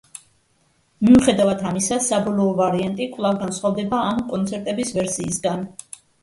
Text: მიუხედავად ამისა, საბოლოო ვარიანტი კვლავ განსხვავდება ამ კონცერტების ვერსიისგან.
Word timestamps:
მიუხედავად 1.09 1.61
ამისა, 1.71 1.97
საბოლოო 2.05 2.55
ვარიანტი 2.61 3.07
კვლავ 3.17 3.37
განსხვავდება 3.43 4.01
ამ 4.07 4.23
კონცერტების 4.33 4.95
ვერსიისგან. 4.97 5.63